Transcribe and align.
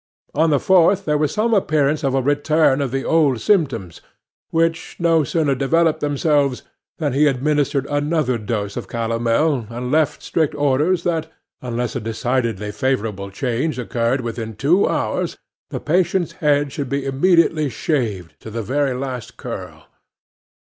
On 0.33 0.49
the 0.49 0.59
fourth 0.59 1.05
there 1.05 1.19
was 1.19 1.31
some 1.31 1.53
appearance 1.53 2.03
of 2.03 2.15
a 2.15 2.23
return 2.23 2.81
of 2.81 2.89
the 2.89 3.05
old 3.05 3.39
symptoms, 3.39 4.01
which 4.49 4.95
no 4.97 5.23
sooner 5.23 5.53
developed 5.53 5.99
themselves, 5.99 6.63
than 6.97 7.13
he 7.13 7.27
administered 7.27 7.85
another 7.85 8.39
dose 8.39 8.75
of 8.75 8.87
calomel, 8.87 9.67
and 9.69 9.91
left 9.91 10.23
strict 10.23 10.55
orders 10.55 11.03
that, 11.03 11.31
unless 11.61 11.95
a 11.95 11.99
decidedly 11.99 12.71
favourable 12.71 13.29
change 13.29 13.77
occurred 13.77 14.21
within 14.21 14.55
two 14.55 14.87
hours, 14.89 15.37
the 15.69 15.79
patient's 15.79 16.31
head 16.31 16.71
should 16.71 16.89
be 16.89 17.05
immediately 17.05 17.69
shaved 17.69 18.33
to 18.39 18.49
the 18.49 18.63
very 18.63 18.95
last 18.95 19.37
curl. 19.37 19.85